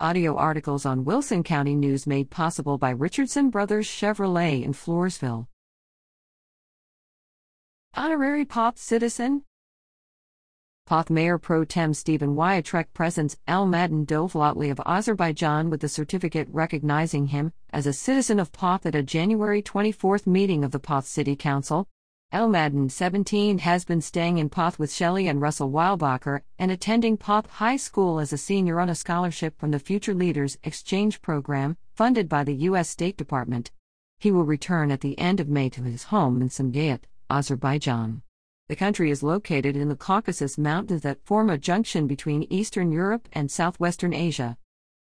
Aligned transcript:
Audio 0.00 0.34
articles 0.34 0.84
on 0.84 1.04
Wilson 1.04 1.44
County 1.44 1.76
News 1.76 2.04
made 2.04 2.28
possible 2.28 2.78
by 2.78 2.90
Richardson 2.90 3.48
Brothers 3.48 3.86
Chevrolet 3.86 4.64
in 4.64 4.72
Floresville. 4.72 5.46
Honorary 7.94 8.44
Poth 8.44 8.76
Citizen 8.76 9.44
Poth 10.84 11.10
Mayor 11.10 11.38
Pro 11.38 11.64
Tem 11.64 11.94
Stephen 11.94 12.34
Wiatrek 12.34 12.86
presents 12.92 13.36
Elmadin 13.46 14.04
Dovlatli 14.04 14.68
of 14.72 14.80
Azerbaijan 14.84 15.70
with 15.70 15.80
the 15.80 15.88
certificate 15.88 16.48
recognizing 16.50 17.28
him 17.28 17.52
as 17.70 17.86
a 17.86 17.92
citizen 17.92 18.40
of 18.40 18.50
Poth 18.50 18.86
at 18.86 18.96
a 18.96 19.02
January 19.04 19.62
24 19.62 20.22
meeting 20.26 20.64
of 20.64 20.72
the 20.72 20.80
Poth 20.80 21.06
City 21.06 21.36
Council. 21.36 21.86
Elmadin, 22.34 22.88
17, 22.88 23.58
has 23.58 23.84
been 23.84 24.00
staying 24.00 24.38
in 24.38 24.48
Poth 24.48 24.76
with 24.76 24.92
Shelley 24.92 25.28
and 25.28 25.40
Russell 25.40 25.70
Weilbacher 25.70 26.40
and 26.58 26.72
attending 26.72 27.16
Poth 27.16 27.46
High 27.46 27.76
School 27.76 28.18
as 28.18 28.32
a 28.32 28.36
senior 28.36 28.80
on 28.80 28.88
a 28.88 28.96
scholarship 28.96 29.56
from 29.56 29.70
the 29.70 29.78
Future 29.78 30.14
Leaders 30.14 30.58
Exchange 30.64 31.22
Program, 31.22 31.76
funded 31.94 32.28
by 32.28 32.42
the 32.42 32.56
U.S. 32.66 32.88
State 32.88 33.16
Department. 33.16 33.70
He 34.18 34.32
will 34.32 34.42
return 34.42 34.90
at 34.90 35.00
the 35.00 35.16
end 35.16 35.38
of 35.38 35.48
May 35.48 35.68
to 35.68 35.84
his 35.84 36.04
home 36.04 36.42
in 36.42 36.48
Sumgait, 36.48 37.02
Azerbaijan. 37.30 38.22
The 38.68 38.74
country 38.74 39.12
is 39.12 39.22
located 39.22 39.76
in 39.76 39.88
the 39.88 39.94
Caucasus 39.94 40.58
Mountains 40.58 41.02
that 41.02 41.24
form 41.24 41.48
a 41.48 41.56
junction 41.56 42.08
between 42.08 42.48
Eastern 42.50 42.90
Europe 42.90 43.28
and 43.32 43.48
Southwestern 43.48 44.12
Asia. 44.12 44.56